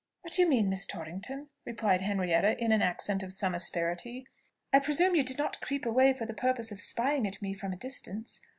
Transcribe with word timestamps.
"What 0.21 0.33
do 0.33 0.41
you 0.41 0.49
mean, 0.49 0.67
Miss 0.67 0.87
Torrington?" 0.87 1.49
replied 1.63 2.01
Henrietta, 2.01 2.57
in 2.57 2.71
an 2.71 2.81
accent 2.81 3.21
of 3.21 3.35
some 3.35 3.53
asperity. 3.53 4.25
"I 4.73 4.79
presume 4.79 5.15
you 5.15 5.21
did 5.21 5.37
not 5.37 5.61
creep 5.61 5.85
away 5.85 6.11
for 6.11 6.25
the 6.25 6.33
purpose 6.33 6.71
of 6.71 6.81
spying 6.81 7.27
at 7.27 7.39
me 7.39 7.53
from 7.53 7.71
a 7.71 7.77
distance?" 7.77 8.41